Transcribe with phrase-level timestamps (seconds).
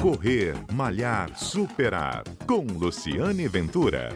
[0.00, 2.22] Correr, Malhar, Superar.
[2.46, 4.08] Com Luciane Ventura.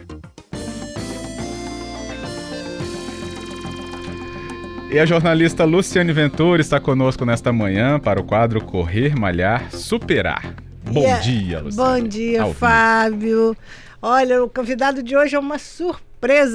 [4.91, 10.55] E a jornalista Luciane Ventura está conosco nesta manhã para o quadro Correr, Malhar, Superar.
[10.83, 11.21] Bom Yeah.
[11.23, 12.01] dia, Luciane.
[12.01, 12.53] Bom dia, Ao.
[12.53, 13.55] Fábio.
[14.01, 16.04] Olha, o convidado de hoje é uma surpresa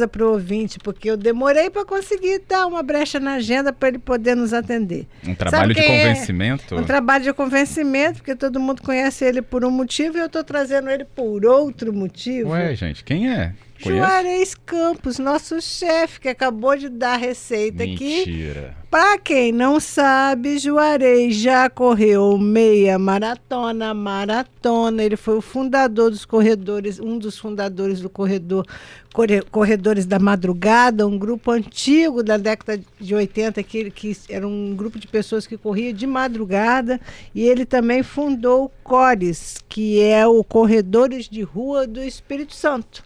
[0.09, 3.99] para o ouvinte, porque eu demorei para conseguir dar uma brecha na agenda para ele
[3.99, 5.07] poder nos atender.
[5.27, 5.87] Um trabalho de é?
[5.87, 6.77] convencimento.
[6.77, 10.45] Um trabalho de convencimento, porque todo mundo conhece ele por um motivo e eu estou
[10.45, 12.51] trazendo ele por outro motivo.
[12.51, 13.53] Ué, gente, quem é?
[13.83, 13.99] Conhece?
[14.07, 18.19] Juarez Campos, nosso chefe, que acabou de dar a receita aqui.
[18.27, 18.77] Mentira.
[18.91, 25.03] Para quem não sabe, Juarez já correu meia maratona, maratona.
[25.05, 28.67] Ele foi o fundador dos corredores, um dos fundadores do corredor
[29.13, 34.75] Corre- Corredores da Madrugada, um grupo antigo da década de 80, que, que era um
[34.75, 37.01] grupo de pessoas que corria de madrugada.
[37.35, 43.03] E ele também fundou o CORES, que é o Corredores de Rua do Espírito Santo.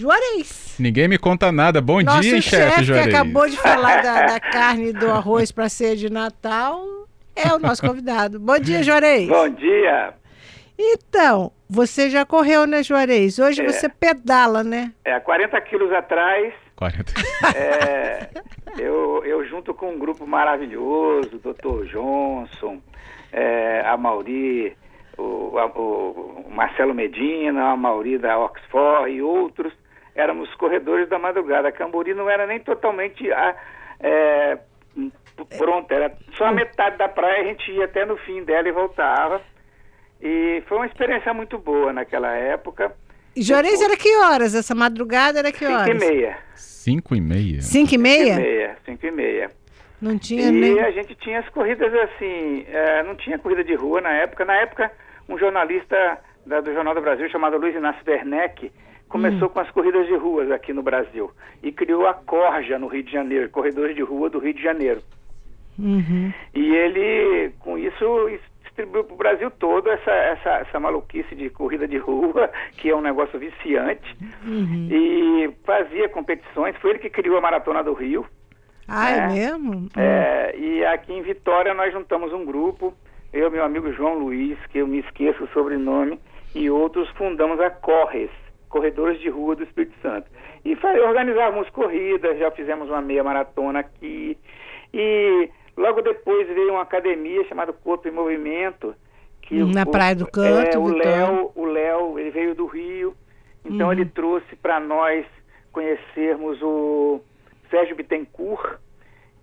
[0.00, 0.76] Juarez.
[0.78, 1.80] Ninguém me conta nada.
[1.80, 3.14] Bom Nosso dia, chefe chefe que Juarez.
[3.14, 6.82] acabou de falar da, da carne e do arroz para ser de Natal
[7.36, 8.38] é o nosso convidado.
[8.40, 9.28] Bom dia, Juarez.
[9.28, 10.14] Bom dia.
[10.78, 13.38] Então, você já correu, né, Juarez?
[13.38, 13.64] Hoje É.
[13.70, 14.92] você pedala, né?
[15.04, 17.12] É, há 40 quilos atrás, 40.
[17.54, 18.28] é,
[18.78, 21.84] eu, eu junto com um grupo maravilhoso, Dr.
[21.92, 22.80] Johnson,
[23.32, 24.74] é, a Mauri,
[25.18, 29.72] o, a- o Marcelo Medina, a Mauri da Oxford e outros,
[30.14, 31.68] éramos corredores da madrugada.
[31.68, 33.54] A Cambori não era nem totalmente a,
[34.00, 34.58] é,
[34.96, 38.68] p- pronta, era só a metade da praia, a gente ia até no fim dela
[38.68, 39.40] e voltava.
[40.20, 42.92] E foi uma experiência muito boa naquela época.
[43.34, 44.54] E Juarez era que horas?
[44.54, 45.88] Essa madrugada era que Cinco horas?
[45.88, 46.36] e meia.
[46.54, 47.62] Cinco e meia?
[47.62, 48.36] Cinco e Cinco e meia?
[48.36, 49.50] meia, cinco e meia.
[50.02, 50.80] Não tinha E nem...
[50.80, 54.44] a gente tinha as corridas assim, eh, não tinha corrida de rua na época.
[54.44, 54.90] Na época,
[55.28, 58.72] um jornalista da- do Jornal do Brasil chamado Luiz Inácio Werneck
[59.10, 59.50] começou Hum.
[59.50, 61.30] com as corridas de ruas aqui no Brasil
[61.62, 65.02] e criou a Corja no Rio de Janeiro, Corredores de Rua do Rio de Janeiro.
[65.78, 66.32] Uhum.
[66.54, 68.04] E ele, com isso,
[68.64, 72.96] distribuiu para o Brasil todo essa, essa, essa maluquice de corrida de rua, que é
[72.96, 74.88] um negócio viciante, Uhum.
[74.90, 76.76] e fazia competições.
[76.76, 78.24] Foi ele que criou a Maratona do Rio.
[78.88, 79.28] Ah, é, É.
[79.28, 79.88] mesmo?
[79.96, 82.92] É, e aqui em Vitória nós juntamos um grupo,
[83.32, 86.18] eu e meu amigo João Luiz, que eu me esqueço o sobrenome,
[86.54, 88.30] e outros fundamos a Corres,
[88.70, 90.26] Corredores de Rua do Espírito Santo.
[90.64, 94.38] E organizávamos corridas, já fizemos uma meia maratona aqui.
[94.94, 98.94] E logo depois veio uma academia chamada Corpo em Movimento.
[99.42, 100.86] Que Na o- Praia do Canto, é, o.
[100.86, 103.14] Léo, o Léo, ele veio do Rio,
[103.64, 103.92] então Uhum.
[103.92, 105.26] ele trouxe para nós
[105.72, 107.20] conhecermos o
[107.68, 108.78] Sérgio Bittencourt,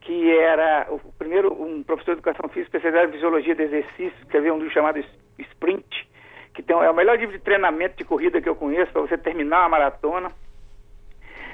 [0.02, 4.54] que era o primeiro um professor de educação física especializado em fisiologia de exercício, escreveu
[4.54, 5.04] um livro chamado
[5.38, 6.07] Sprint,
[6.58, 9.16] que tem, é o melhor livro de treinamento de corrida que eu conheço para você
[9.16, 10.32] terminar uma maratona.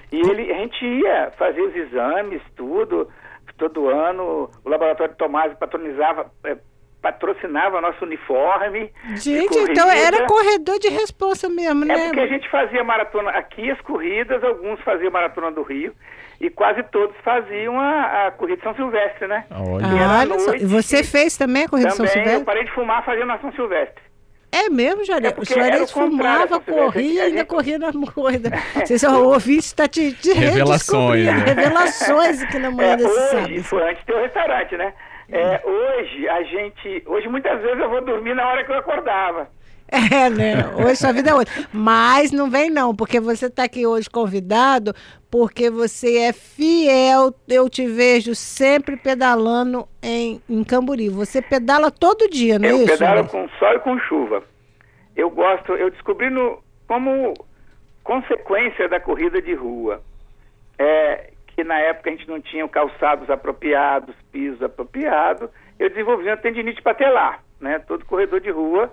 [0.09, 3.09] E ele, a gente ia fazer os exames, tudo,
[3.57, 6.55] todo ano, o laboratório Tomás patronizava, eh,
[7.01, 8.89] patrocinava nosso uniforme.
[9.15, 12.05] Gente, então era corredor de responsa mesmo, É né?
[12.05, 15.93] porque a gente fazia maratona aqui, as corridas, alguns faziam maratona do Rio,
[16.39, 19.43] e quase todos faziam a, a corrida de São Silvestre, né?
[19.51, 19.85] Olha.
[19.85, 20.53] Ah, olha só.
[20.55, 22.45] E você fez também a corrida de São Também eu Silvestre?
[22.45, 24.12] parei de fumar fazendo na São Silvestre.
[24.55, 25.33] É mesmo, Juarez?
[25.35, 28.51] É o Juarez fumava, corria e ainda gente- corria na corrida.
[28.85, 31.31] Vocês, o ouvinte está te, te Revelações, redescobrindo.
[31.55, 31.63] né?
[31.63, 33.63] Revelações aqui na manhã É, desse hoje, sábado.
[33.63, 34.93] foi antes de ter o restaurante, né?
[35.31, 37.03] É, hoje a gente.
[37.07, 39.49] Hoje muitas vezes eu vou dormir na hora que eu acordava.
[40.13, 40.67] É, né?
[40.75, 41.53] Hoje sua vida é outra.
[41.71, 44.93] Mas não vem não, porque você está aqui hoje convidado,
[45.29, 47.33] porque você é fiel.
[47.47, 51.09] Eu te vejo sempre pedalando em, em Camburi.
[51.09, 52.87] Você pedala todo dia, não é eu isso?
[52.87, 53.31] pedalo Juarez?
[53.31, 54.43] com sol e com chuva.
[55.15, 57.33] Eu gosto, eu descobri no, como
[58.03, 60.01] consequência da corrida de rua,
[60.79, 66.37] é, que na época a gente não tinha calçados apropriados, pisos apropriados, eu desenvolvi uma
[66.37, 67.77] tendinite patelar, né?
[67.77, 68.91] Todo corredor de rua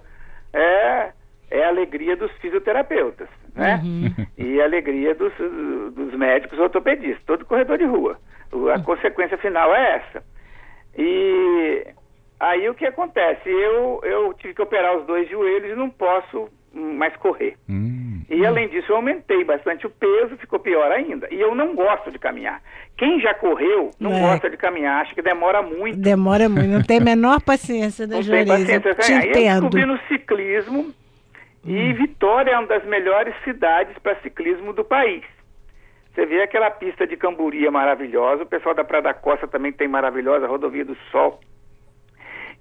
[0.53, 1.13] é,
[1.51, 3.81] é a alegria dos fisioterapeutas, né?
[4.37, 5.33] E a alegria dos,
[5.95, 8.19] dos médicos ortopedistas, todo corredor de rua.
[8.75, 10.25] A consequência final é essa.
[10.97, 11.87] E
[12.41, 13.49] aí o que acontece?
[13.49, 17.57] Eu, eu tive que operar os dois joelhos e não posso mais correr.
[17.69, 18.10] Hum.
[18.31, 21.27] E além disso, eu aumentei bastante o peso, ficou pior ainda.
[21.33, 22.63] E eu não gosto de caminhar.
[22.97, 24.21] Quem já correu não É.
[24.21, 25.99] gosta de caminhar, acha que demora muito.
[25.99, 28.41] Demora muito, não tem a menor paciência, né, Não tem?
[28.41, 28.95] Eu paciência.
[28.95, 29.61] te Aí eu entendo.
[29.71, 30.95] descobri no ciclismo
[31.65, 35.25] e Vitória é uma das melhores cidades para ciclismo do país.
[36.15, 39.89] Você vê aquela pista de Camburia maravilhosa, o pessoal da Praia da Costa também tem
[39.89, 41.41] maravilhosa, a Rodovia do Sol.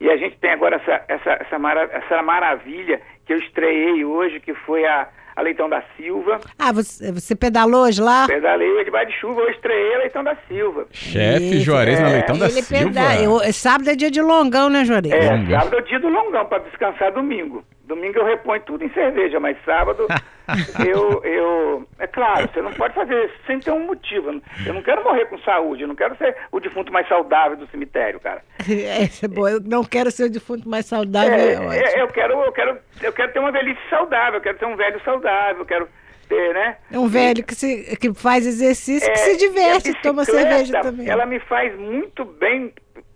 [0.01, 4.39] E a gente tem agora essa, essa, essa, mara, essa maravilha que eu estreiei hoje,
[4.39, 5.09] que foi a,
[5.39, 6.39] a Leitão da Silva.
[6.57, 8.27] Ah, você, você pedalou hoje lá?
[8.27, 10.85] Pedalei debaixo de chuva, eu estreiei a Leitão da Silva.
[10.91, 12.13] Chefe Juarez na é.
[12.13, 12.85] Leitão da Ele Silva.
[12.93, 15.13] peda- eu- sábado é dia de longão, né, Juarez?
[15.13, 15.59] É, Longão.
[15.59, 17.63] sábado é o dia do longão, para descansar domingo.
[17.85, 20.05] Domingo eu reponho tudo em cerveja, mas sábado
[20.87, 21.87] eu, eu.
[21.97, 24.41] É claro, você não pode fazer isso sem ter um motivo.
[24.65, 27.67] Eu não quero morrer com saúde, eu não quero ser o defunto mais saudável do
[27.67, 28.41] cemitério, cara.
[28.69, 29.47] É, isso é bom.
[29.47, 31.33] Eu não quero ser o defunto mais saudável.
[31.33, 31.73] É, É, ótimo.
[31.73, 34.75] é, eu, quero, eu, quero, eu quero ter uma velhice saudável, eu quero ter um
[34.75, 35.87] velho saudável, eu quero
[36.27, 36.77] ter, né?
[36.91, 40.79] É um velho que, se, que faz exercício, É, que se diverte, e toma cerveja
[40.81, 41.09] também.
[41.09, 42.71] Ela me faz muito bem.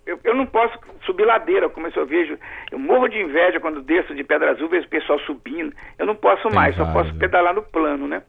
[0.06, 2.38] Eu, eu não posso subir ladeira, como eu vejo.
[2.72, 5.74] Eu morro de inveja quando desço de Pedra Azul, vejo o pessoal subindo.
[5.98, 7.20] Eu não posso Tem mais, só posso né?
[7.20, 8.22] pedalar no plano, né?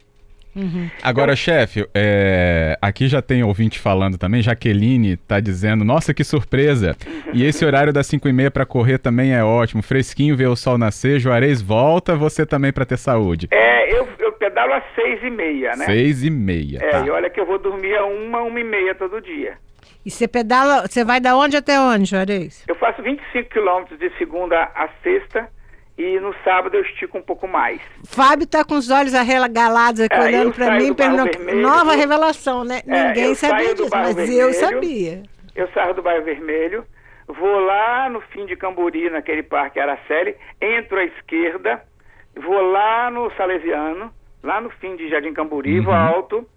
[1.03, 6.95] Agora, chefe, é, aqui já tem ouvinte falando também, Jaqueline tá dizendo, nossa, que surpresa.
[7.33, 10.55] E esse horário das 5 e meia para correr também é ótimo, fresquinho, ver o
[10.55, 13.47] sol nascer, Juarez volta, você também para ter saúde.
[13.51, 15.85] É, eu, eu pedalo às seis e meia, né?
[15.85, 17.05] Seis e meia, É, tá.
[17.05, 19.57] e olha que eu vou dormir a uma, uma e meia todo dia.
[20.05, 22.63] E você pedala, você vai da onde até onde, Juarez?
[22.67, 25.49] Eu faço 25 quilômetros de segunda a sexta
[25.97, 27.79] e no sábado eu estico um pouco mais.
[28.05, 31.23] Fábio tá com os olhos arregalados aqui, É, olhando saio mim, perguntando.
[31.45, 32.81] Vermelho, Nova eu- revelação, né?
[32.87, 34.39] É, Ninguém sabia disso, mas Vermelho.
[34.41, 35.23] eu sabia.
[35.55, 36.85] Eu saio do bairro Vermelho,
[37.27, 41.81] vou lá no fim de Camburi, naquele parque Araceli, entro à esquerda,
[42.35, 44.11] vou lá no Salesiano,
[44.43, 45.85] lá no fim de Jardim Camburi, Uhum.
[45.85, 46.47] volto.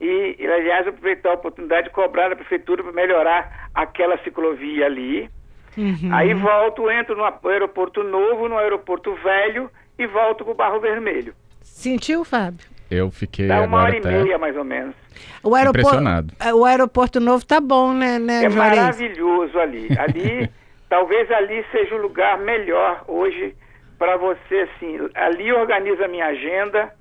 [0.00, 5.30] E, aliás, eu aproveito a oportunidade de cobrar da prefeitura para melhorar aquela ciclovia ali.
[5.76, 6.10] Uhum.
[6.12, 11.34] Aí volto, entro no aeroporto novo, no aeroporto velho e volto para o Barro Vermelho.
[11.62, 12.66] Sentiu, Fábio?
[12.90, 14.22] Eu fiquei Dá uma agora hora e até...
[14.22, 14.94] meia, mais ou menos.
[15.42, 16.34] O aeroporto, Impressionado.
[16.40, 18.78] é, o aeroporto novo tá bom, né, né É Juarez?
[18.78, 19.88] maravilhoso ali.
[19.98, 20.50] Ali,
[20.88, 23.54] talvez ali seja o lugar melhor hoje
[23.98, 24.98] para você, assim.
[25.14, 26.92] Ali organiza a minha agenda,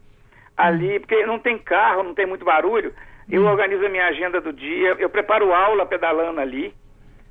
[0.55, 2.93] ali, porque não tem carro, não tem muito barulho.
[3.29, 6.73] Eu organizo a minha agenda do dia, eu preparo aula pedalando ali.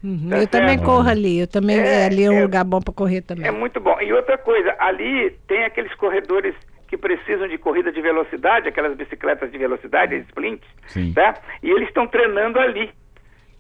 [0.02, 0.84] Uhum, Tá Eu também certo.
[0.87, 3.46] corro ali, eu também, É, ali é um é- lugar bom para correr também.
[3.46, 4.00] É muito bom.
[4.00, 6.54] E outra coisa, ali tem aqueles corredores
[6.88, 10.69] que precisam de corrida de velocidade, aquelas bicicletas de velocidade, splints,
[11.14, 11.34] tá?
[11.62, 12.90] E eles estão treinando ali,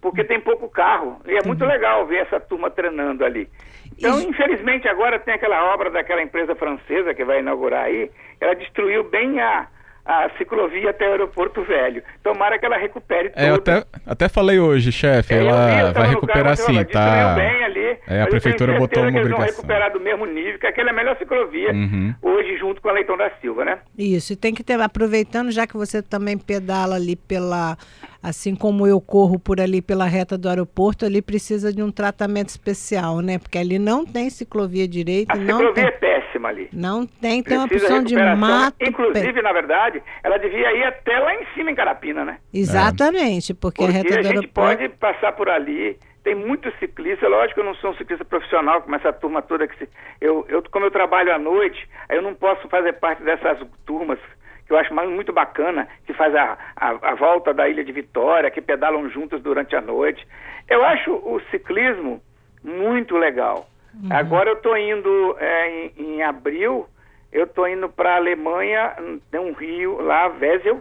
[0.02, 1.20] porque tem pouco carro.
[1.26, 3.48] E é muito legal ver essa turma treinando ali.
[3.96, 8.10] Então, E- infelizmente, agora tem aquela obra daquela empresa francesa que vai inaugurar aí,
[8.40, 9.66] ela destruiu bem a,
[10.04, 12.02] a ciclovia até o aeroporto velho.
[12.22, 13.38] Tomara que ela recupere tudo.
[13.40, 16.84] É, eu até, até falei hoje, chefe, É, vi, ela tava vai recuperar sim, ela
[16.84, 17.34] tá?
[17.34, 19.56] bem ali, É, a prefeitura botou uma que eles vão obrigação.
[19.62, 22.14] recuperar do mesmo nível, que aquela é a melhor ciclovia Uhum.
[22.20, 23.78] hoje junto com a Leitão da Silva, né?
[23.96, 27.76] Isso, e tem que ter, aproveitando, já que você também pedala ali pela,
[28.22, 32.48] assim como eu corro por ali pela reta do aeroporto, ali precisa de um tratamento
[32.48, 33.38] especial, né?
[33.38, 36.68] Porque ali não tem ciclovia direita, A não ciclovia é tem, ali.
[36.72, 38.76] não tem, tem uma Precisa opção de mato.
[38.80, 42.38] Inclusive, na verdade, ela devia ir até lá em cima em Carapina, né?
[42.52, 44.52] Exatamente, porque, a Porque a do gente aeroporto.
[44.78, 45.98] pode passar por ali.
[46.24, 49.66] Tem muitos ciclistas, lógico que eu não sou um ciclista profissional, como essa turma toda
[49.66, 49.88] que se,
[50.20, 54.18] eu, eu, como eu trabalho à noite, eu não posso fazer parte dessas turmas
[54.64, 58.50] que eu acho muito bacana, que faz a, a, a volta da Ilha de Vitória,
[58.52, 60.24] que pedalam juntos durante a noite.
[60.68, 62.22] Eu acho o ciclismo
[62.62, 63.66] muito legal.
[64.10, 66.86] Agora eu estou indo é, em, em abril,
[67.32, 68.94] eu estou indo para a Alemanha,
[69.30, 70.80] tem um rio lá, Wesel,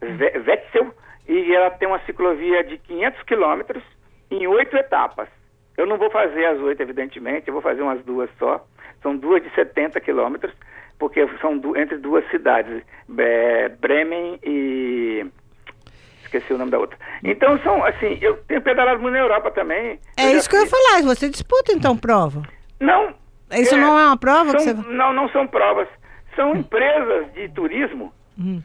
[0.00, 0.94] Ve- Wetzel,
[1.28, 3.82] e ela tem uma ciclovia de 500 quilômetros
[4.30, 5.28] em oito etapas.
[5.76, 8.64] Eu não vou fazer as oito, evidentemente, eu vou fazer umas duas só.
[9.02, 10.52] São duas de 70 quilômetros,
[10.98, 15.26] porque são du- entre duas cidades, Be- Bremen e...
[16.30, 16.96] Esqueci o nome da outra.
[17.24, 19.98] Então, são, assim, eu tenho pedalado muito na Europa também.
[20.16, 22.42] É isso que eu ia falar, você disputa então prova.
[22.78, 23.12] Não.
[23.52, 25.88] Isso não é uma prova que são- você- Não, não são provas.
[26.36, 28.62] São empresas de turismo Hum.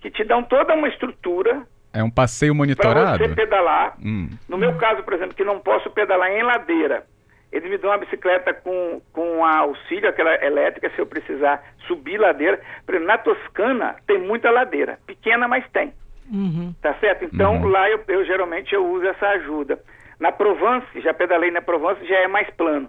[0.00, 3.18] que te dão toda uma estrutura É um passeio para monitorado?
[3.18, 3.94] você pedalar.
[4.04, 4.28] Hum.
[4.48, 7.04] No meu caso, por exemplo, que não posso pedalar em ladeira,
[7.52, 12.18] eles me dão uma bicicleta com, com a auxílio, aquela elétrica, se eu precisar subir
[12.18, 12.60] ladeira.
[12.84, 15.92] Por exemplo, na Toscana tem muita ladeira, pequena, mas tem.
[16.32, 16.74] Uhum.
[16.80, 17.24] Tá certo?
[17.24, 17.68] Então Uhum.
[17.68, 19.78] lá eu, eu geralmente eu uso essa ajuda.
[20.18, 22.88] Na Provence, já pedalei na Provence, já é mais plano.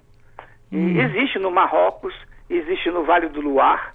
[0.72, 2.14] E existe no Marrocos,
[2.50, 3.94] existe no Vale do Luar.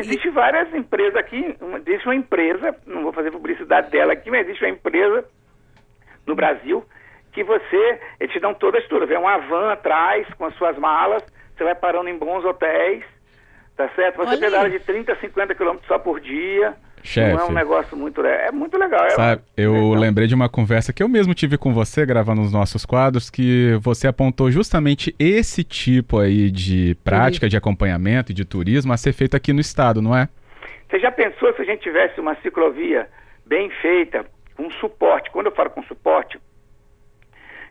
[0.00, 4.46] Existe várias empresas aqui, uma, existe uma empresa, não vou fazer publicidade dela aqui, mas
[4.46, 5.24] existe uma empresa
[6.26, 6.84] no Brasil
[7.32, 10.76] que você, eles te dão toda a estrutura, vem uma van atrás com as suas
[10.76, 11.22] malas,
[11.56, 13.04] você vai parando em bons hotéis,
[13.76, 14.16] tá certo?
[14.16, 14.40] Você Olha aí.
[14.40, 17.36] pedala de 30 a 50 quilômetros só por dia, Chefe.
[17.36, 18.40] Não é um negócio muito legal.
[18.40, 19.04] É muito legal.
[19.06, 19.94] É Sabe, eu legal.
[19.94, 23.78] lembrei de uma conversa que eu mesmo tive com você gravando os nossos quadros, que
[23.80, 29.12] você apontou justamente esse tipo aí de prática de acompanhamento e de turismo a ser
[29.12, 30.28] feito aqui no estado, não é?
[30.88, 33.08] Você já pensou se a gente tivesse uma ciclovia
[33.46, 34.24] bem feita,
[34.56, 35.30] com suporte?
[35.30, 36.38] Quando eu falo com suporte,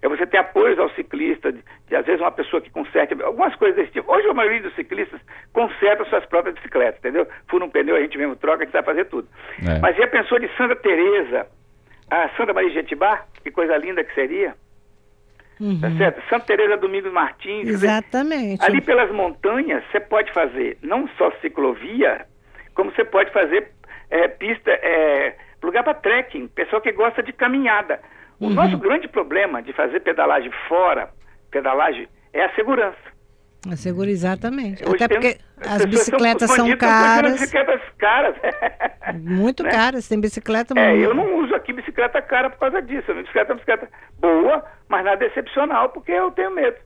[0.02, 3.56] é você ter apoios ao ciclista, de, de, às vezes uma pessoa que conserte, algumas
[3.56, 4.12] coisas desse tipo.
[4.12, 5.20] Hoje a maioria dos ciclistas
[5.54, 7.28] conserta suas próprias bicicletas, entendeu?
[7.50, 9.28] Fura um pneu, a gente mesmo troca, a gente sabe fazer tudo.
[9.68, 9.80] É.
[9.80, 11.48] Mas já pensou de Santa Teresa,
[12.10, 13.26] a Santa Maria de Jetibá?
[13.44, 14.56] Que coisa linda que seria.
[15.60, 15.80] Uhum.
[15.80, 16.22] Tá certo?
[16.30, 17.68] Santa Teresa Domingos Martins.
[17.68, 18.64] Exatamente.
[18.64, 22.26] Ali pelas montanhas, você pode fazer não só ciclovia,
[22.76, 23.72] como você pode fazer
[24.10, 28.00] é, pista, é, lugar para trekking, pessoa que gosta de caminhada.
[28.40, 28.54] O Uhum.
[28.54, 31.10] nosso grande problema de fazer pedalagem fora,
[31.52, 32.98] pedalagem, é a segurança.
[33.70, 34.84] É seguro, exatamente.
[34.86, 38.36] Hoje Até porque as bicicletas são comprando caras, bicicletas caras.
[39.20, 39.72] muito né?
[39.72, 40.08] caras.
[40.08, 41.04] Tem bicicleta É, muito.
[41.04, 43.10] eu não uso aqui bicicleta cara por causa disso.
[43.10, 43.90] A minha bicicleta é uma bicicleta
[44.20, 46.78] boa, mas nada excepcional, porque eu tenho medo.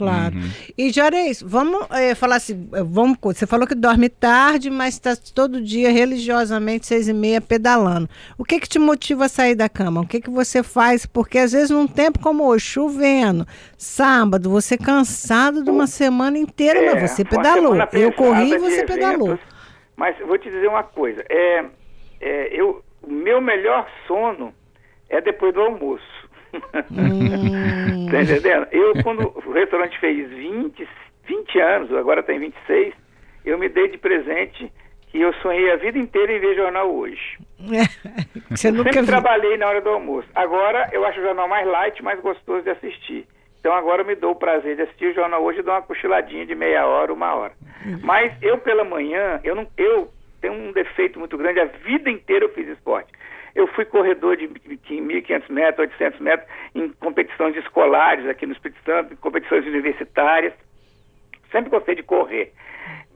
[0.00, 0.34] Claro.
[0.78, 5.14] E Juarez, vamos eh, falar assim, eh, vamos, você falou que dorme tarde, mas está
[5.34, 8.08] todo dia religiosamente seis e meia pedalando.
[8.38, 10.00] O que que te motiva a sair da cama?
[10.00, 11.04] O que que você faz?
[11.04, 16.80] Porque às vezes num tempo como hoje, chovendo, sábado, você cansado de uma semana inteira,
[16.80, 17.76] É, mas você pedalou.
[17.92, 19.38] Eu corri e você pedalou.
[19.96, 21.22] Mas vou te dizer uma coisa.
[21.28, 21.64] É,
[22.20, 24.54] é, eu, o meu melhor sono
[25.10, 26.19] é depois do almoço.
[26.90, 28.06] Hum.
[28.10, 28.66] tá entendendo?
[28.72, 30.88] Eu, quando o restaurante fez 20,
[31.26, 32.94] 20 anos, agora tem 26,
[33.44, 34.70] eu me dei de presente
[35.08, 37.38] que eu sonhei a vida inteira em ver jornal hoje.
[38.50, 39.06] você Eu nunca sempre viu.
[39.06, 40.28] trabalhei na hora do almoço.
[40.34, 43.26] Agora eu acho o jornal mais light, mais gostoso de assistir.
[43.58, 45.82] Então agora eu me dou o prazer de assistir o jornal hoje e dar uma
[45.82, 47.52] cochiladinha de meia hora, uma hora.
[48.02, 50.08] Mas eu pela manhã, eu não, eu
[50.40, 51.60] tenho um defeito muito grande.
[51.60, 53.12] A vida inteira eu fiz esporte.
[53.54, 59.12] Eu fui corredor de 1.500 metros, 800 metros em competições escolares aqui no Espírito Santo,
[59.12, 60.52] em competições universitárias.
[61.50, 62.52] Sempre gostei de correr.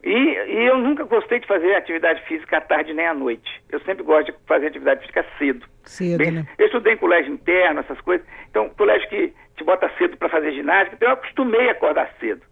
[0.03, 3.63] E, e eu nunca gostei de fazer atividade física à tarde nem à noite.
[3.71, 5.67] Eu sempre gosto de fazer atividade física cedo.
[5.85, 6.47] Cedo, Bem, né?
[6.59, 8.27] Eu estudei em colégio interno, essas coisas.
[8.51, 12.43] Então, colégio que te bota cedo para fazer ginástica, então eu acostumei a acordar cedo.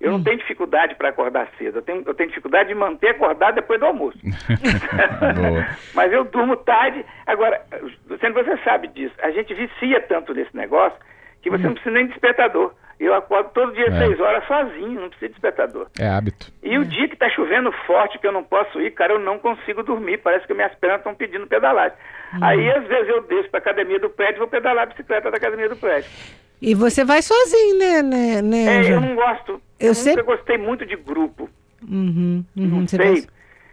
[0.00, 0.16] Eu Hum.
[0.16, 1.78] não tenho dificuldade para acordar cedo.
[1.78, 4.18] Eu tenho, eu tenho dificuldade de manter acordado depois do almoço.
[5.94, 7.04] Mas eu durmo tarde.
[7.26, 7.60] Agora,
[8.08, 9.14] você sabe disso.
[9.22, 10.98] A gente vicia tanto nesse negócio
[11.42, 12.72] que você não precisa nem de despertador.
[13.00, 14.06] Eu acordo todo dia às É.
[14.06, 15.86] seis horas sozinho, não precisa de despertador.
[15.98, 16.52] É hábito.
[16.62, 19.38] E o dia que tá chovendo forte, que eu não posso ir, cara, eu não
[19.38, 20.18] consigo dormir.
[20.18, 21.96] Parece que minhas pernas estão pedindo pedalagem.
[22.42, 25.38] Aí, às vezes, eu desço pra academia do prédio e vou pedalar a bicicleta da
[25.38, 26.10] academia do prédio.
[26.60, 29.52] E você vai sozinho, né, né, né É, eu não gosto.
[29.80, 31.48] Eu Eu, sempre- nunca gostei muito de grupo.
[31.82, 33.12] Uhum, uhum, Não você sei.
[33.12, 33.26] vai-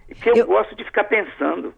[0.07, 1.73] Porque eu, Eu- gosto de ficar pensando.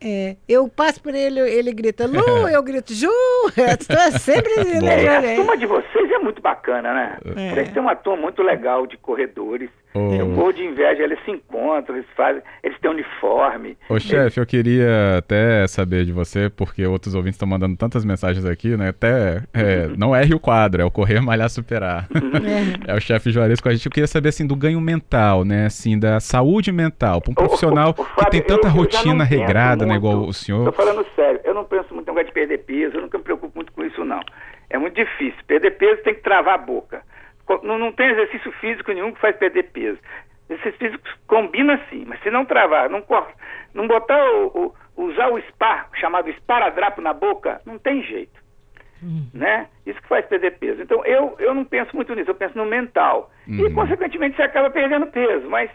[0.00, 3.10] É, eu passo por ele, ele grita Lu, eu grito Ju,
[3.56, 5.04] estou sempre né.
[5.04, 5.36] É, a Juarez?
[5.36, 7.18] turma de vocês é muito bacana, né?
[7.36, 7.54] É.
[7.54, 9.70] Vocês têm uma turma muito legal de corredores.
[9.94, 10.12] Ô.
[10.12, 13.76] Eu morro de inveja, eles se encontram, eles fazem, eles têm uniforme.
[13.88, 18.44] Ô chefe, eu queria até saber de você, porque outros ouvintes estão mandando tantas mensagens
[18.44, 18.90] aqui, né?
[18.90, 22.06] Até é, não erre o quadro, é o correr, malhar, superar.
[22.86, 23.86] é o chefe Juarez com a gente.
[23.86, 25.66] Eu queria saber assim do ganho mental, né?
[25.66, 27.20] Assim, da saúde mental.
[27.20, 29.86] Para um Ô, ô, profissional ô, que Fábio, tem tanta eu- eu rotina penso regrada,
[29.86, 29.92] né?
[29.98, 30.06] muito.
[30.06, 30.64] Igual o senhor.
[30.66, 33.24] Tô falando sério, eu não penso muito em negócio de perder peso, eu nunca me
[33.24, 34.20] preocupo muito com isso, não.
[34.70, 35.38] É muito difícil.
[35.46, 37.00] Perder peso tem que travar a boca.
[37.62, 39.98] Não, não tem exercício físico nenhum que faz perder peso.
[40.48, 43.28] Exercício físico combina sim, mas se não travar, não, cor-
[43.74, 44.46] não botar o,
[44.96, 48.38] o- usar o spar, chamado esparadrapo na boca, não tem jeito.
[49.32, 49.68] Né?
[49.86, 50.82] Isso que faz perder peso.
[50.82, 53.30] Então eu, eu não penso muito nisso, eu penso no mental.
[53.46, 53.74] E Uhum.
[53.74, 55.70] consequentemente você acaba perdendo peso, mas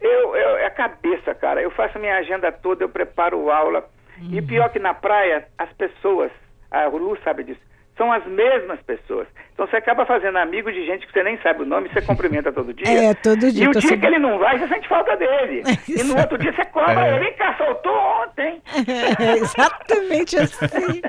[0.00, 1.60] eu, eu- é a cabeça, cara.
[1.60, 3.88] Eu faço a minha agenda toda, eu preparo aula.
[4.30, 6.30] E pior que na praia, as pessoas,
[6.70, 7.60] a Lu sabe disso,
[8.00, 9.26] são as mesmas pessoas.
[9.52, 12.50] Então você acaba fazendo amigo de gente que você nem sabe o nome, você cumprimenta
[12.50, 12.88] todo dia.
[12.88, 15.14] É, todo dia, E o tô dia sempre- que ele não vai, você sente falta
[15.18, 15.62] dele.
[15.86, 17.10] e no outro dia você cobra É.
[17.16, 17.24] ele.
[17.26, 18.62] Vem cá, soltou ontem.
[19.18, 21.02] É exatamente assim.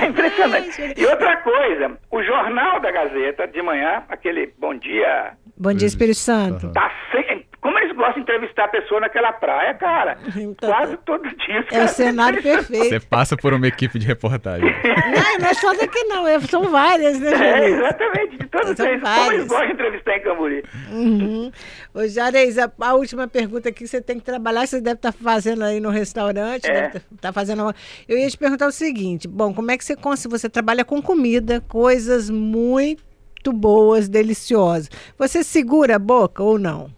[0.00, 0.82] É impressionante.
[0.82, 0.94] Ai.
[0.96, 6.16] E outra coisa, o jornal da Gazeta, de manhã, aquele Bom Dia, Bom dia, Espírito
[6.16, 6.72] Santo.
[6.72, 7.46] tá sem...
[7.60, 10.16] Como eles gostam de entrevistar a pessoa naquela praia, cara?
[10.36, 11.64] Então, Quase todo dia.
[11.72, 12.76] É o cenário entrevistam.
[12.76, 13.08] Você perfeito.
[13.08, 14.64] passa por uma equipe de reportagem.
[14.64, 18.86] Não, não é só daqui não, é- são várias, né, É, exatamente, de todos São
[18.86, 19.02] eles.
[19.02, 20.64] Como eles gostam de entrevistar em Camburi.
[20.90, 21.52] Uhum.
[21.94, 25.64] Ô, Juarez, a, a última pergunta aqui, você tem que trabalhar, você deve estar fazendo
[25.64, 26.88] aí no restaurante, É.
[26.88, 27.62] deve estar fazendo...
[27.62, 27.74] uma-
[28.08, 29.96] Eu ia te perguntar o seguinte, bom, como é que você
[30.28, 34.90] você trabalha com comida, coisas muito boas, deliciosas.
[35.18, 36.90] Você segura a boca ou não?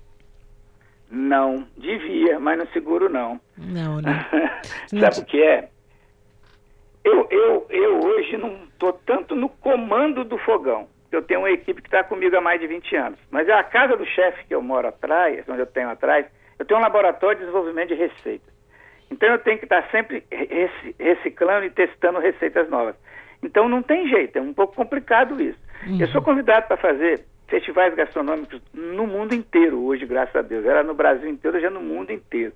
[1.11, 3.41] Não, devia, mas no seguro não.
[3.59, 4.27] Não, né?
[4.87, 5.69] Sabe o que é?
[7.05, 10.89] Eu, eu, eu hoje não estou tanto no comando do fogão.
[11.11, 13.19] Eu tenho uma equipe que está comigo há mais de 20 anos.
[13.31, 16.27] Mas a casa do chefe que eu moro atrás, onde eu tenho atrás,
[16.59, 18.53] eu tenho um laboratório de desenvolvimento de receitas.
[19.11, 20.25] Então eu tenho que estar sempre
[20.99, 22.95] reciclando e testando receitas novas.
[23.43, 25.59] Então não tem jeito, é um pouco complicado isso.
[25.87, 26.01] Uhum.
[26.01, 30.65] Eu sou convidado para fazer festivais gastronômicos no mundo inteiro hoje, graças a Deus.
[30.65, 32.53] Era no Brasil inteiro, já no mundo inteiro.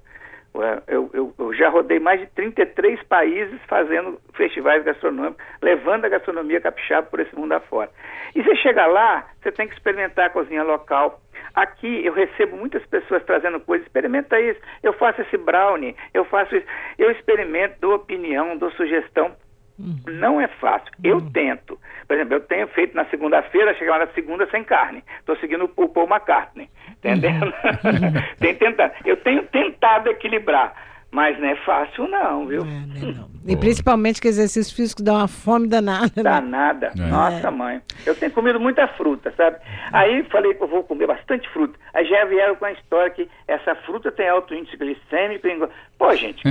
[0.87, 6.61] Eu, eu, eu, já rodei mais de 33 países fazendo festivais gastronômicos, levando a gastronomia
[6.61, 7.90] capixaba por esse mundo afora.
[8.37, 11.20] E você chega lá, você tem que experimentar a cozinha local.
[11.54, 16.54] Aqui eu recebo muitas pessoas trazendo coisas, experimenta isso, eu faço esse brownie, eu faço
[16.54, 16.66] isso,
[16.99, 19.34] eu experimento, dou opinião, dou sugestão.
[19.78, 19.99] Uhum.
[20.07, 20.90] Não é fácil.
[21.02, 21.31] Eu uhum.
[21.31, 21.78] tento.
[22.07, 25.02] Por exemplo, eu tenho feito na segunda-feira, chegar na segunda sem carne.
[25.19, 26.69] Estou seguindo o Paul McCartney.
[26.99, 27.47] Entendendo?
[27.47, 28.23] Uhum.
[28.38, 28.93] tem tentado.
[29.04, 30.75] Eu tenho tentado equilibrar.
[31.14, 32.62] Mas não é fácil, não, viu?
[32.62, 33.35] É, não.
[33.47, 36.11] E principalmente que exercício físico dá uma fome danada.
[36.16, 36.23] Né?
[36.23, 36.93] Danada.
[36.99, 37.00] É.
[37.02, 37.81] Nossa, mãe.
[38.07, 39.59] Eu tenho comido muita fruta, sabe?
[39.93, 41.78] Aí falei que eu vou comer bastante fruta.
[41.93, 45.69] Aí já vieram com a história que essa fruta tem alto índice glicêmico.
[45.99, 46.43] Pô, gente.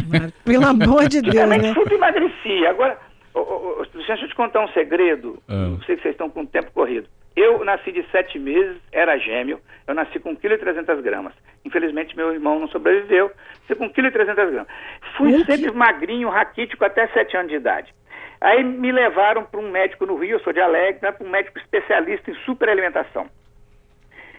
[0.46, 1.50] Pelo amor de Deus.
[1.50, 1.74] Né?
[1.74, 2.70] fruta emagrecia.
[2.70, 2.98] Agora,
[3.34, 3.40] Oh,
[3.80, 5.42] oh, deixa eu te contar um segredo.
[5.50, 5.76] Ah.
[5.86, 7.08] Sei que vocês estão com o tempo corrido.
[7.36, 9.60] Eu nasci de sete meses, era gêmeo.
[9.88, 11.32] Eu nasci com 1,3 kg.
[11.66, 13.32] Infelizmente, meu irmão não sobreviveu.
[13.62, 14.68] Nasci com 1,3 kg.
[15.18, 15.78] Fui sempre que...
[15.78, 17.94] magrinho, raquítico, até sete anos de idade.
[18.40, 21.30] Aí me levaram para um médico no Rio, eu sou de Alegre, né, para um
[21.30, 23.28] médico especialista em superalimentação.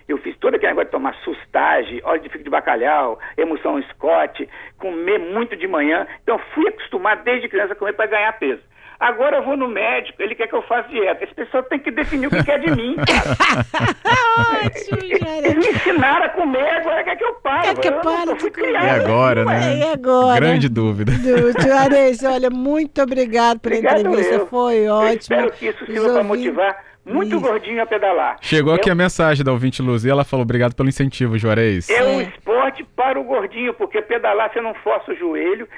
[0.07, 4.47] Eu fiz todo aquele negócio de tomar sustagem, óleo de figo de bacalhau, emulsão Scott,
[4.79, 6.07] comer muito de manhã.
[6.23, 8.63] Então, fui acostumado desde criança a comer para ganhar peso.
[9.05, 11.25] Agora eu vou no médico, ele quer que eu faça dieta.
[11.25, 12.97] Esse pessoal tem que definir o que quer de mim.
[15.45, 17.67] Eles me ensinaram a comer, agora quer que eu pare.
[17.67, 18.87] Quer que eu, pare eu fui criado.
[18.87, 19.77] E agora, né?
[19.77, 20.41] E agora?
[20.41, 21.13] Grande dúvida.
[21.61, 24.47] Juarez, olha, muito obrigado pela obrigado entrevista, eu.
[24.47, 25.11] foi ótimo.
[25.11, 27.41] Eu espero que isso sirva para motivar muito Isso.
[27.41, 28.39] gordinho a pedalar.
[28.41, 28.77] Chegou eu...
[28.77, 31.91] aqui a mensagem da ouvinte Luzia, ela falou obrigado pelo incentivo, Juarez.
[31.91, 35.69] É um esporte para o gordinho, porque pedalar você não força o joelho,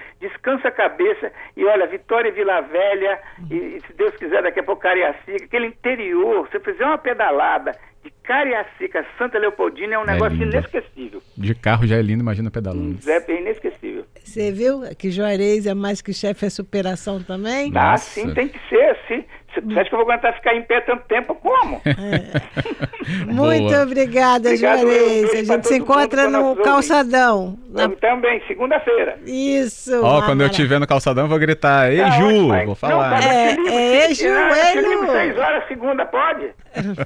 [0.46, 4.60] descansa a cabeça e olha, Vitória e Vila Velha, e, e se Deus quiser daqui
[4.60, 7.72] a pouco Cariacica, aquele interior, você fizer uma pedalada
[8.04, 10.56] de Cariacica, Santa Leopoldina é um é negócio lindo.
[10.56, 11.20] inesquecível.
[11.36, 12.98] De carro já é lindo, imagina pedalando.
[13.04, 14.04] É, é inesquecível.
[14.22, 17.72] Você viu que Juarez é mais que chefe, é superação também?
[17.74, 18.90] Ah, sim, tem que ser.
[18.90, 19.24] assim.
[19.66, 21.34] Você acha que eu vou aguentar ficar em pé tanto tempo?
[21.34, 21.80] Como?
[21.84, 23.26] É.
[23.26, 25.34] Muito obrigada, Juarez.
[25.34, 27.58] A gente se encontra no calçadão.
[27.68, 27.88] Na...
[27.88, 29.18] Também, segunda-feira.
[29.26, 30.00] Isso.
[30.04, 33.20] Ó, oh, quando eu estiver no calçadão, eu vou gritar, ei, Ju, vou falar.
[33.20, 35.06] Não, é, é, ei, Ju, ei, Ju.
[35.10, 36.50] seis horas, segunda, pode?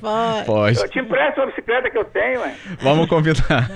[0.00, 0.46] Pode.
[0.46, 0.78] Pode.
[0.78, 2.54] Eu te empresto a bicicleta que eu tenho, ué.
[2.80, 3.70] Vamos combinar.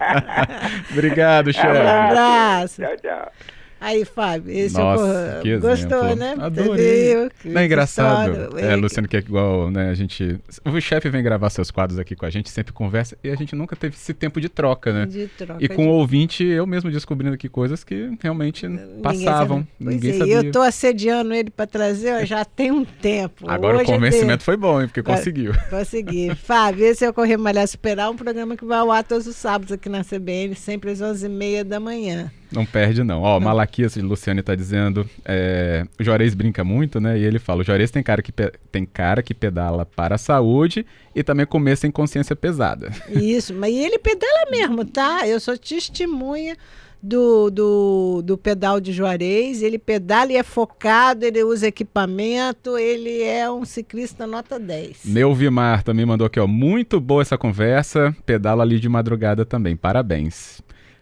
[0.92, 1.66] Obrigado, chefe.
[1.66, 2.82] Um abraço.
[2.82, 3.32] Tchau, tchau.
[3.80, 6.16] Aí, Fábio, esse Nossa, que gostou, exemplo.
[6.16, 6.34] né?
[6.38, 7.30] Adorei.
[7.44, 10.38] Não é engraçado, é, Luciano, que é igual, né, a gente...
[10.66, 13.56] O chefe vem gravar seus quadros aqui com a gente, sempre conversa, e a gente
[13.56, 15.06] nunca teve esse tempo de troca, né?
[15.06, 15.64] De troca.
[15.64, 15.88] E com de...
[15.88, 19.92] o ouvinte, eu mesmo descobrindo aqui coisas que realmente ninguém passavam, sabia.
[19.92, 20.34] ninguém é, sabia.
[20.34, 23.50] eu tô assediando ele para trazer, já tem um tempo.
[23.50, 25.52] Agora Hoje o convencimento foi bom, hein, porque conseguiu.
[25.70, 26.34] Consegui.
[26.34, 29.36] Fábio, esse é o Correr Malhar Superar, um programa que vai ao ar todos os
[29.36, 32.30] sábados aqui na CBN, sempre às 11h30 da manhã.
[32.52, 33.22] Não perde, não.
[33.22, 35.08] Ó, Malaquias de Luciane tá dizendo.
[35.24, 37.18] É, o Juarez brinca muito, né?
[37.18, 38.32] E ele fala: o Juarez tem cara, que
[38.70, 40.84] tem cara que pedala para a saúde
[41.14, 42.90] e também comer sem consciência pesada.
[43.08, 45.26] Isso, mas ele pedala mesmo, tá?
[45.26, 46.56] Eu sou testemunha.
[47.02, 53.22] Do, do, do pedal de Juarez, ele pedala e é focado, ele usa equipamento, ele
[53.22, 55.06] é um ciclista nota 10.
[55.06, 59.76] Meu Vimar também mandou aqui, ó, muito boa essa conversa, pedala ali de madrugada também,
[59.76, 60.60] parabéns.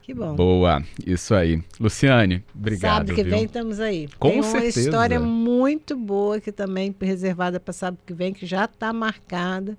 [0.09, 0.35] Que bom.
[0.35, 1.63] Boa, isso aí.
[1.79, 2.93] Luciane, obrigado.
[2.93, 3.31] Sábado que viu?
[3.31, 4.09] vem estamos aí.
[4.19, 4.81] Com Tem certeza.
[4.81, 9.77] uma história muito boa que também reservada para sábado que vem, que já está marcada.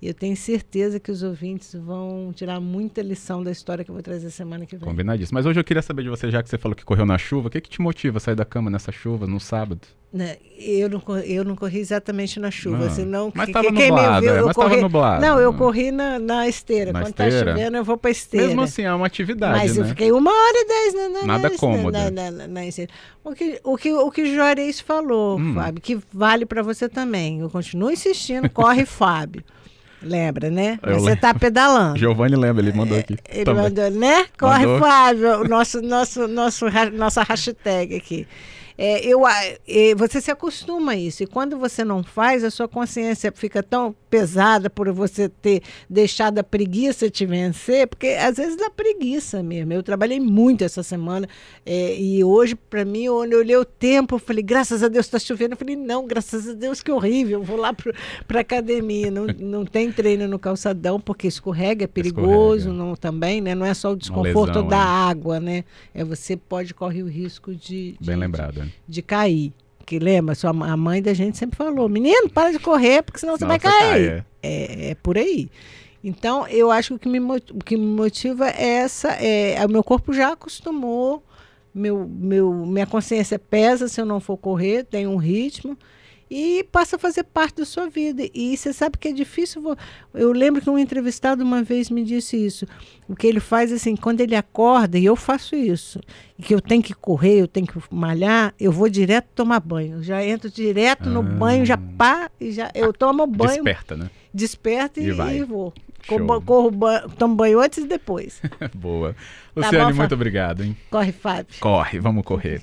[0.00, 3.94] E eu tenho certeza que os ouvintes vão tirar muita lição da história que eu
[3.94, 4.88] vou trazer semana que vem.
[4.88, 5.36] Combinadíssimo.
[5.36, 7.48] Mas hoje eu queria saber de você, já que você falou que correu na chuva,
[7.48, 9.80] o que, que te motiva a sair da cama nessa chuva, no sábado?
[10.12, 13.30] Né, eu, não, eu não corri exatamente na chuva, senão...
[13.34, 15.20] Mas estava nublado, viu, é, mas estava nublado.
[15.20, 16.90] Não, eu corri na, na esteira.
[16.92, 18.46] Na Quando está chovendo, eu vou para esteira.
[18.46, 19.82] Mesmo assim, é uma atividade, Mas né?
[19.82, 21.98] eu fiquei uma hora e dez na, na, Nada na, cômodo.
[22.48, 22.90] Na, esteira.
[23.22, 25.54] O que o, que, o que Juarez falou, hum.
[25.54, 27.40] Fábio, que vale para você também.
[27.40, 29.44] Eu continuo insistindo, corre Fábio.
[30.02, 30.78] Lembra, né?
[30.82, 31.98] Eu Você está pedalando.
[31.98, 33.16] Giovanni lembra, ele mandou aqui.
[33.28, 33.64] Ele também.
[33.64, 34.26] mandou, né?
[34.38, 34.88] Corre, mandou.
[34.88, 38.26] Fábio, nosso, nosso, nosso, nossa hashtag aqui.
[38.78, 41.22] É, eu, é, você se acostuma a isso.
[41.22, 46.38] E quando você não faz, a sua consciência fica tão pesada por você ter deixado
[46.38, 49.72] a preguiça te vencer, porque às vezes dá preguiça mesmo.
[49.72, 51.28] Eu trabalhei muito essa semana
[51.64, 55.18] é, e hoje, para mim, eu olhei o tempo, eu falei, graças a Deus está
[55.18, 55.54] chovendo.
[55.54, 57.74] Eu falei, não, graças a Deus que horrível, eu vou lá
[58.26, 59.10] para academia.
[59.10, 62.84] Não, não tem treino no calçadão, porque escorrega, é perigoso escorrega.
[62.84, 63.54] Não, também, né?
[63.54, 64.80] Não é só o desconforto lesão, da é.
[64.80, 65.64] água, né?
[65.94, 68.65] É você pode correr o risco de, de Bem lembrado.
[68.66, 69.52] De, de cair
[69.86, 73.36] que lembra, sua, a mãe da gente sempre falou, menino, para de correr, porque senão
[73.36, 73.72] você vai cair.
[73.72, 74.24] Cai, é.
[74.42, 74.94] É, é.
[74.96, 75.48] por aí.
[76.02, 79.64] Então, eu acho que o que me, o que me motiva é essa, é, é,
[79.64, 81.22] o meu corpo já acostumou,
[81.72, 85.78] meu, meu, minha consciência pesa se eu não for correr, tem um ritmo,
[86.30, 88.22] e passa a fazer parte da sua vida.
[88.34, 89.76] E você sabe que é difícil.
[90.12, 92.66] Eu lembro que um entrevistado uma vez me disse isso.
[93.08, 96.00] O que ele faz assim, quando ele acorda, e eu faço isso,
[96.38, 99.98] e que eu tenho que correr, eu tenho que malhar, eu vou direto tomar banho.
[99.98, 101.22] Eu já entro direto no ah.
[101.22, 103.62] banho, já pá, e já eu tomo banho.
[103.62, 104.10] Desperta, né?
[104.34, 105.72] Desperta e, e, e vou.
[106.06, 108.40] Corro, corro banho, tomo banho antes e depois.
[108.74, 109.14] Boa.
[109.54, 110.76] Tá Luciane, bom, muito obrigado, hein?
[110.90, 111.54] Corre, Fábio.
[111.60, 112.62] Corre, vamos correr.